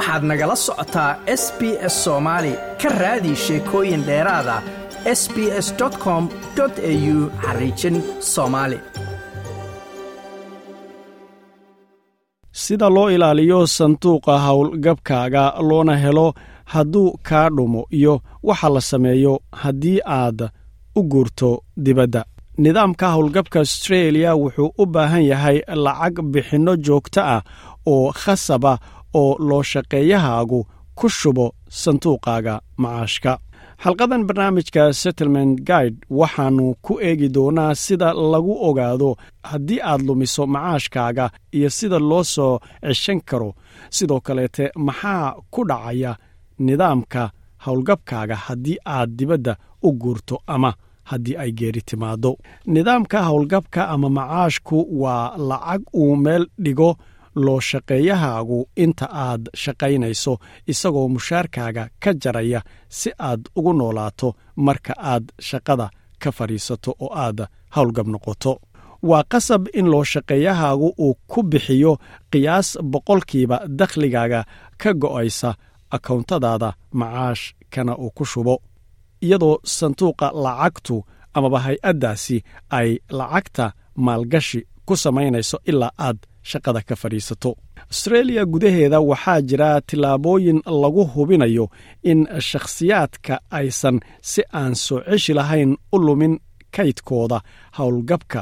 [0.00, 1.60] waxaad nagala socotaa s b
[1.92, 4.56] s soomaali ka raadi sheekooyin dheeraada
[5.20, 5.68] s b s
[6.04, 6.22] com
[6.62, 7.96] au xariijin
[8.32, 8.78] soomaali
[12.62, 16.26] sida loo ilaaliyo sanduuqa howlgabkaaga loona helo
[16.72, 20.48] hadduu kaa dhumo iyo waxa la sameeyo haddii aad
[20.96, 22.24] u guurto dibadda.
[22.58, 27.42] Nidaamka howlgabka astreeliya wuxuu u baahan yahay lacag bixinno joogto ah
[27.86, 28.78] oo khasaba
[29.14, 30.60] oo loo shaqeeyahaagu
[30.94, 33.32] ku shubo sanduuqaaga macaashka.
[33.82, 39.10] Xalqadan barnaamijka settlement guide waxaannu ku eegi doonaa sida lagu ogaado
[39.50, 43.54] haddii aad lumiso macaashkaaga iyo sida loo soo ceshan karo.
[43.90, 46.12] Sidoo kaleete maxaa ku dhacaya
[46.66, 47.22] nidaamka
[47.66, 50.74] howlgabkaaga haddii aad dibadda u guurto ama
[51.10, 56.96] haddii ay geeri timaado nidaamka howlgabka ama macaashku waa lacag uu meel dhigo
[57.34, 60.32] loo shaqeeyahaagu inta aad shaqaynayso
[60.72, 65.86] isagoo mushaarkaaga ka jaraya si aad ugu noolaato marka aad shaqada
[66.22, 67.38] ka fadhiisato oo aad
[67.76, 68.52] howlgab noqoto.
[69.02, 71.92] Waa qasab in loo shaqeeyahaagu uu ku bixiyo
[72.32, 74.40] qiyaas boqolkiiba dakhligaaga
[74.82, 75.50] ka go'aysa
[75.96, 78.54] akawntadaada macaash kana uu ku shubo.
[79.24, 80.96] Iyadoo sanduuqa lacagtu
[81.34, 82.36] amaba hay'addaasi
[82.78, 83.72] ay lacagta
[84.06, 87.56] maalgashi ku samaynayso ilaa aad shaqada ka fadhiisato.
[87.90, 91.66] Astreeliya gudaheeda waxaa jira tillaabooyin lagu hubinayo
[92.02, 96.38] in shakhsiyaadka aysan si aan soo ceshi lahayn u lumin
[96.76, 97.40] kaydkooda
[97.78, 98.40] howlgabka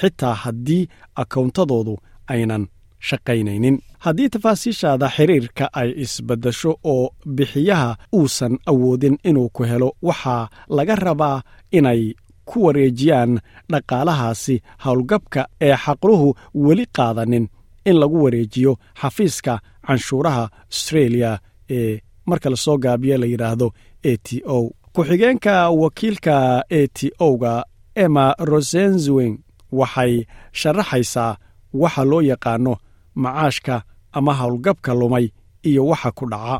[0.00, 0.88] xitaa haddii
[1.22, 1.94] akawntadoodu
[2.28, 2.64] aynan
[3.08, 3.76] shaqaynaynin.
[4.04, 11.42] Haddii tafaasiishaada xiriirka ay isbaddasho oo bixiyaha uusan awoodin inuu ku helo waxaa laga rabaa
[11.78, 12.02] inay
[12.48, 13.32] ku wareejiyaan
[13.72, 16.28] dhaqaalahaasi howlgabka ee xaqluhu
[16.64, 17.44] weli qaadanin
[17.88, 19.54] in lagu wareejiyo xafiiska
[19.86, 21.32] canshuuraha astreeliya
[21.76, 23.66] ee marka la soo gaabiyo la yidhaahdo
[24.10, 24.70] a t o.
[24.94, 26.34] Ku-xigeenka wakiilka
[26.78, 27.54] a t o-ga
[28.04, 29.34] emma rosenzwing
[29.78, 30.12] waxay
[30.60, 31.32] sharaxaysaa
[31.82, 32.72] waxa loo yaqaano
[33.22, 33.74] macaashka
[34.16, 35.26] ama howlgabka lumay
[35.68, 36.56] iyo waxa ku dhaca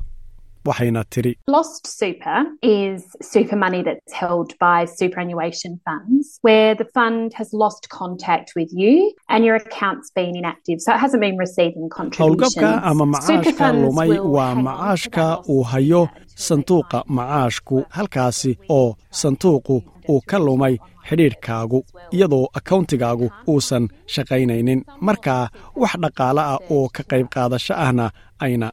[0.69, 3.00] waxayna tiri Lost super is
[3.32, 8.94] super money that's held by superannuation funds where the fund has lost contact with you
[9.32, 10.78] and your account's been inactive.
[10.84, 12.54] So it hasn't been receiving contributions.
[12.56, 16.03] howlgabka ama macaashka lumay waa macaashka uu hayo
[16.49, 18.88] sanduuqa macaashku halkaasi oo
[19.21, 19.77] sanduuqu
[20.12, 20.75] uu ka lumay
[21.09, 21.78] xidhiidhkaagu
[22.16, 23.84] iyadoo akawntigaagu uusan
[24.15, 25.43] shaqaynaynin markaa
[25.83, 28.06] wax dhaqaale ah oo ka qayb qaadasho ahna
[28.47, 28.69] ayna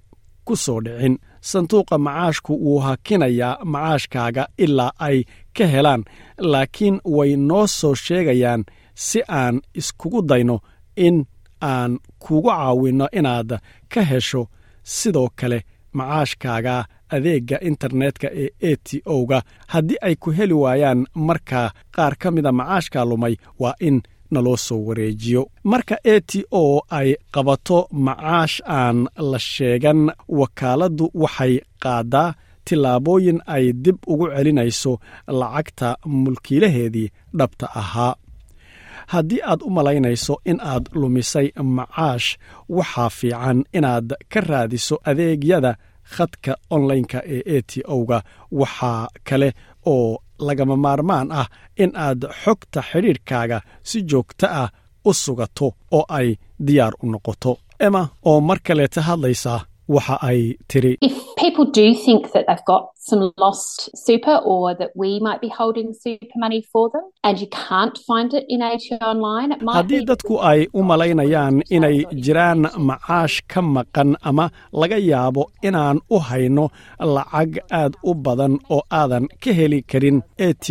[0.48, 1.16] ku soo dhicin
[1.50, 5.18] sanduuqa macaashku wuu hakinayaa macaashkaaga ilaa ay
[5.58, 6.02] ka helaan
[6.52, 8.62] laakiin way noo soo sheegayaan
[9.06, 10.56] si aan iskugu dayno
[11.06, 11.18] in
[11.72, 11.92] aan
[12.24, 13.50] kugu caawinno inaad
[13.94, 14.42] ka hesho.
[14.96, 15.60] Sidoo kale
[15.98, 16.76] macaashkaaga
[17.16, 19.40] adeegga internetka ee a t o-ga
[19.74, 21.62] haddii ay ku heli waayaan marka
[21.96, 23.98] qaar ka mida macaashka lumay waa in
[24.32, 25.42] naloo soo wareejiyo.
[25.64, 28.98] Marka a t o ay qabato macaash aan
[29.32, 30.02] la sheegan
[30.40, 31.54] wakaaladdu waxay
[31.84, 32.34] qaadaa
[32.66, 34.92] tillaabooyin ay dib ugu celinayso
[35.40, 38.16] lacagta mulkiilaheedii dhabta ahaa.
[39.14, 41.48] Haddii aad u malaynayso in aad lumisay
[41.78, 42.28] macaash
[42.70, 45.72] waxaa fiican inaad ka raadiso adeegyada
[46.16, 48.20] khadka onlineka ee a t o-ga.
[48.60, 49.50] Waxaa kale
[49.86, 50.18] oo
[50.48, 51.48] lagama maarmaan ah
[51.84, 53.58] in aad xogta xidhiidhkaaga
[53.90, 54.70] si joogto ah
[55.10, 55.68] u sugato
[55.98, 56.28] oo ay
[56.68, 57.52] diyaar u noqoto.
[57.86, 59.54] Emma oo mar kaleeta hadlaysa
[59.96, 60.40] waxa ay
[60.70, 60.92] tiri
[63.10, 67.48] Some lost super or that we might be holding super money for them and you
[67.48, 73.62] can't find it in ATO online, haddii dadku ay u malaynayaan inay jiraan macaash ka
[73.76, 74.46] maqan ama
[74.82, 76.66] laga yaabo inaan u hayno
[77.16, 80.66] lacag aad u badan oo aadan ka heli karin a t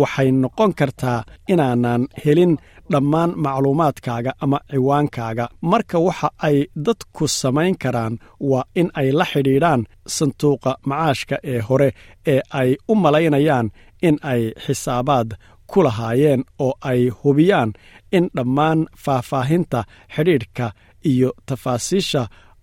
[0.00, 1.20] waxay noqon kartaa
[1.52, 2.52] inaanan helin
[2.92, 5.44] dhammaan macluumaadkaaga ama ciwaankaaga.
[5.72, 6.56] Marka waxa ay
[6.86, 8.14] dadku samayn karaan
[8.50, 9.80] waa in ay la xidhiidhaan
[10.16, 11.88] sanduuqa macaashka ee hore
[12.32, 13.66] ee ay u malaynayaan
[14.08, 15.28] in ay xisaabaad
[15.70, 17.70] ku lahaayeen oo ay hubiyaan
[18.16, 19.80] in dhammaan faahfaahinta
[20.14, 20.66] xidhiidhka
[21.10, 22.22] iyo tafaasiisha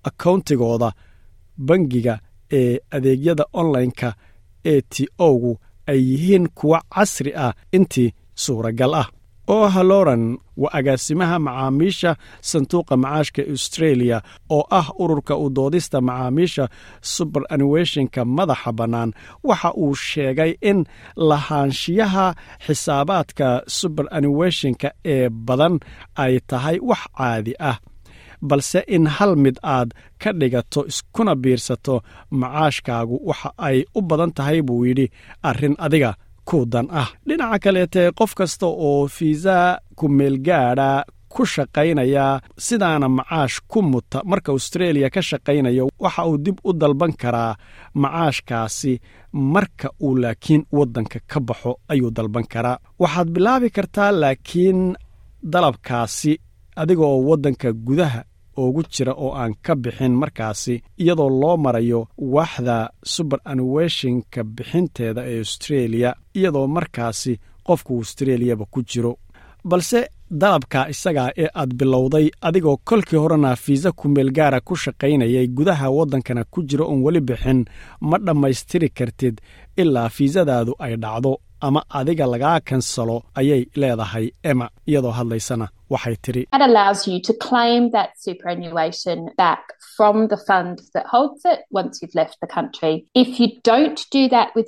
[0.09, 0.89] akawntigooda
[1.67, 2.15] bangiga
[2.59, 4.09] ee adeegyada onlineka
[4.73, 4.95] a t
[5.27, 5.51] o-gu
[5.91, 8.09] ay yihiin kuwa casri ah intii
[8.43, 9.07] suuragal ah
[9.55, 10.23] oo haloran
[10.61, 12.11] waa agaasimaha macaamiisha
[12.49, 14.17] sanduuqa macaashka australia
[14.55, 16.63] oo ah ururka u doodista macaamiisha
[17.15, 19.09] suberannuationka madaxa bannaan.
[19.49, 20.79] Waxa uu sheegay in
[21.29, 22.25] lahaanshiyaha
[22.65, 23.47] xisaabaadka
[23.77, 25.75] suberannuationka ee badan
[26.23, 27.77] ay tahay wax caadi ah
[28.49, 29.89] balse in hal mid aad
[30.21, 31.95] ka dhigato iskuna biirsato
[32.39, 35.07] macaashkaagu waxa ay u badan tahay buu yidhi
[35.49, 36.11] arrin adiga
[36.49, 37.09] ku dan ah.
[37.27, 39.55] Dhinaca kaleete qof kasta oo fiisa
[39.99, 40.89] kumeelgaadha
[41.33, 42.25] ku shaqaynaya
[42.65, 44.19] sidaana macaash ku muta.
[44.31, 47.53] Marka australia ka shaqaynayo waxa uu dib u dalban karaa
[48.01, 48.93] macaashkaasi.
[49.53, 52.77] Marka uu laakiin waddanka ka baxo ayuu dalban karaa.
[53.01, 54.79] Waxaad bilaabi kartaa laakiin
[55.53, 56.33] dalabkaasi
[56.81, 58.21] adigaoo waddanka gudaha
[58.57, 65.37] ugu jira oo aan ka bixin markaasi iyadoo loo marayo waaxda suber anuweshinka bixinteeda ee
[65.39, 66.09] australia
[66.39, 69.13] iyadoo markaasi qofku australiyaba ku jiro.
[69.69, 69.99] Balse
[70.41, 76.59] dalabka isagaa ee aad bilowday adigoo kolkii horena fiisa kumeelgaara ku shaqaynayay gudaha waddankana ku
[76.69, 77.59] jiro oon weli bixin
[78.09, 79.35] ma dhammaystiri kartid
[79.81, 81.31] ilaa fiisadaadu ay dhacdo
[81.67, 86.43] ama adiga lagaa kansalo ayay leedahay ema iyadoo hadlaysana waxay tidhi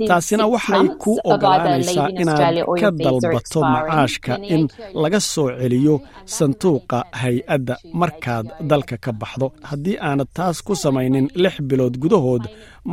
[0.08, 4.64] taasina waxay ku ogolaanaysaa inaad ka dalbato macaashka in
[5.04, 5.96] laga soo celiyo
[6.38, 9.48] sanduuqa hay'adda markaad dalka ka baxdo.
[9.70, 12.44] Haddii aanad taas ku samaynin lix bilood gudahood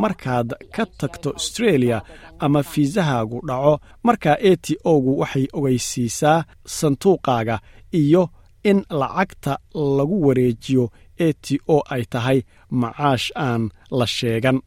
[0.03, 1.99] markaad ka tagto australia
[2.45, 3.75] ama fiisahaagu dhaco
[4.09, 6.39] markaa a t o-gu waxay ogeysiisaa
[6.79, 7.57] sanduuqaaga
[7.93, 8.29] iyo
[8.65, 14.59] in lacagta lagu wareejiyo a t o ay tahay macaash aan la sheegan.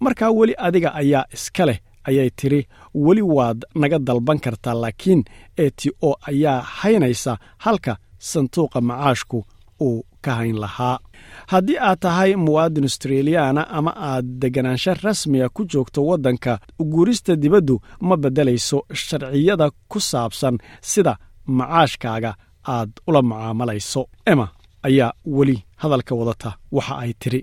[0.00, 1.78] Markaa weli adiga ayaa iska leh
[2.08, 2.66] ayay tidhi.
[2.94, 5.24] Weli waad naga dalban kartaa laakiin
[5.64, 9.44] a t o ayaa haynaysa halka sanduuqa macaashku
[9.80, 10.98] uu ka hayn lahaa.
[11.46, 16.58] Haddii aad tahay muwaadin australiyaana ama aad deganaansho rasmiga ku joogto waddanka
[16.92, 21.14] guurista dibaddu ma beddelayso sharciyada ku saabsan sida
[21.46, 22.30] macaashkaaga
[22.74, 24.02] aad ula mucaamalayso
[24.32, 24.48] ema
[24.88, 27.40] ayaa weli hadalka wadata waxa ay tiri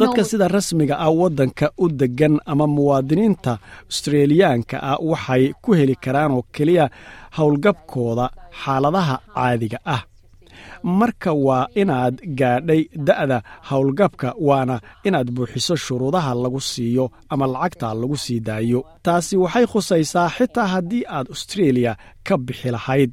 [0.00, 3.58] dadka sida rasmiga ah waddanka u degan ama muwaadiniinta
[3.90, 6.90] australiyaanka ah waxay ku heli karaan oo keliya
[7.38, 8.26] howlgabkooda
[8.64, 10.02] xaaladaha caadiga ah
[10.82, 13.38] marka waa inaad gaadhay da'da
[13.70, 14.76] howlgabka waana
[15.08, 18.80] inaad buuxiso shuruudaha lagu siiyo ama lacagta lagu sii daayo.
[19.04, 21.92] Taasi waxay khusaysaa xitaa haddii aad australia
[22.26, 23.10] ka bixi lahayd.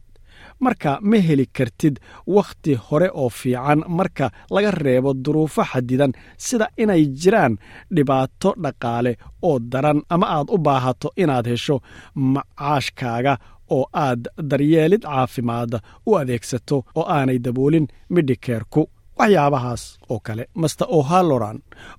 [0.65, 1.95] Marka ma heli kartid
[2.35, 6.11] wakhti hore oo fiican marka laga reebo duruufo xadidan
[6.45, 7.53] sida inay jiraan
[7.95, 9.11] dhibaato dhaqaale
[9.47, 11.75] oo daran ama aad u baahato inaad hesho
[12.33, 13.33] macaashkaaga
[13.75, 15.71] oo aad daryeelid caafimaad
[16.09, 18.81] u adeegsato oo aanay daboolin midhikeerku
[19.19, 21.57] waxyaabahaas oo kale master o'halloran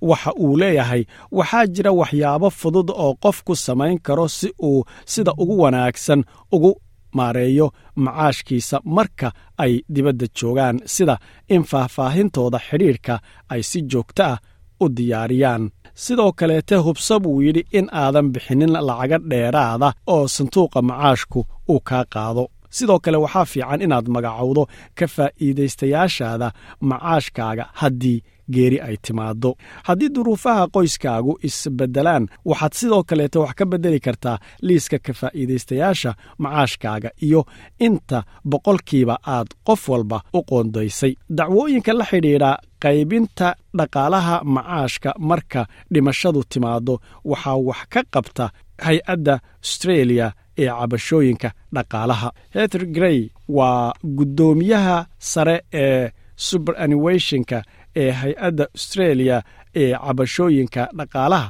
[0.09, 1.03] waxa uu leeyahay
[1.37, 4.83] waxaa jira waxyaabo fudud oo qofku samayn karo si uu
[5.13, 6.21] sida ugu wanaagsan
[6.55, 6.71] ugu
[7.17, 7.67] maareeyo
[8.03, 9.27] macaashkiisa marka
[9.63, 11.15] ay dibadda joogaan sida
[11.55, 13.15] in faahfaahintooda xidhiidhka
[13.53, 14.37] ay si joogto ah
[14.79, 15.63] u diyaariyaan.
[16.03, 21.39] Sidoo kaleete hubsa buu yidhi in aadan bixinin lacaga dheeraada oo sanduuqa macaashku
[21.69, 22.43] uu kaa qaado.
[22.77, 24.63] Sidoo kale waxaa fiican inaad magacowdo
[24.97, 29.51] ka faa'iidaystayaashaada macaashkaaga haddii geeri ay timaaddo.
[29.87, 37.09] Haddii duruufaha qoyskaagu isbeddelaan waxaad sidoo kaleete wax ka beddeli kartaa liiska ka faa'iidaystayaasha macaashkaaga
[37.25, 37.41] iyo
[37.79, 42.51] inta boqolkiiba aad qof walba u qoondaysay dacwooyinka la xidhiidha
[42.83, 43.47] qaybinta
[43.79, 45.61] dhaqaalaha macaashka marka
[45.93, 46.93] dhimashadu timaaddo
[47.31, 48.45] waxaa wax ka qabta
[48.85, 49.33] hay'adda
[49.63, 50.27] australia
[50.61, 52.29] ee cabashooyinka dhaqaalaha.
[52.55, 53.19] Heter grey
[53.57, 54.97] waa guddoomiyaha
[55.31, 56.09] sare ee
[56.47, 57.57] suberannuationka
[58.01, 59.37] ee hay'adda australia
[59.81, 61.49] ee cabashooyinka dhaqaalaha.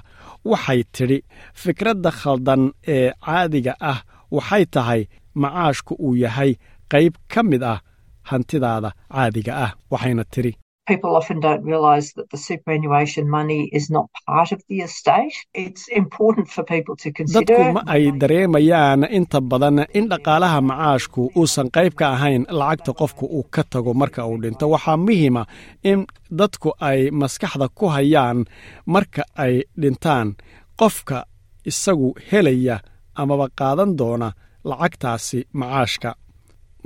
[0.52, 1.18] Waxay tidhi
[1.62, 2.62] fikradda khaldan
[2.96, 4.00] ee caadiga ah
[4.36, 5.02] waxay tahay
[5.42, 6.52] macaashku uu yahay
[6.94, 7.80] qayb ka mid ah
[8.30, 10.52] hantidaada caadiga ah waxayna tidhi
[10.92, 15.36] people often don't realise that the superannuation money is not part of the estate.
[15.64, 17.46] It's important for people to consider.
[17.58, 23.26] dadku ma ay dareemayaan inta badan in dhaqaalaha macaashku uusan qayb ka ahayn lacagta qofku
[23.38, 25.44] uu ka tago marka uu dhinto waxaa muhiima
[25.92, 26.00] in
[26.40, 28.40] dadku ay maskaxda ku hayaan
[28.96, 30.28] marka ay dhintaan
[30.82, 31.18] qofka
[31.72, 32.76] isagu helaya
[33.22, 34.30] amaba qaadan doona
[34.70, 36.10] lacagtaasi macaashka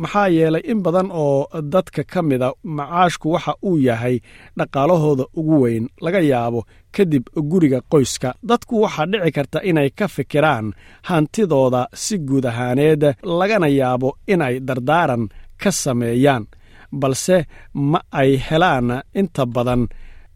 [0.02, 4.16] maxaa yeelay in badan oo dadka ka mida macaashku waxa uu yahay
[4.58, 6.60] dhaqaalahooda ugu weyn laga yaabo
[6.96, 8.30] kadib guriga qoyska.
[8.50, 10.66] Dadku waxaa dhici karta inay ka fikiraan
[11.10, 13.04] hantidooda si guud ahaaneed
[13.40, 15.24] lagana yaabo inay dardaaran
[15.62, 16.44] ka sameeyaan
[17.02, 17.38] balse
[17.92, 18.88] ma ay helaan
[19.20, 19.82] inta badan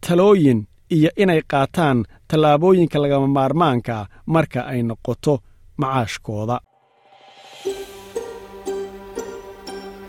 [0.04, 0.60] talooyin
[0.96, 1.98] iyo inay qaataan
[2.28, 3.96] tallaabooyinka lagama maarmaanka
[4.34, 5.34] marka ay noqoto
[5.80, 6.56] macaashkooda